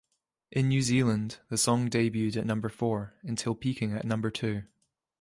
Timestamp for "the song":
1.49-1.87